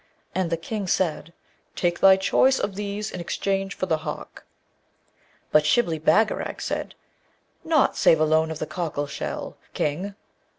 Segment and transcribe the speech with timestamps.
[0.33, 1.31] And the King said,
[1.75, 4.45] 'Take thy choice of these in exchange for the hawk.'
[5.51, 6.95] But Shibli Bagarag said,
[7.63, 10.15] 'Nought save a loan of the cockle shell, King!'